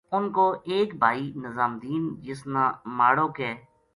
[0.15, 2.63] اُنھ کو ایک بھائی نظام دین جس نا
[2.97, 3.39] ماڑو ک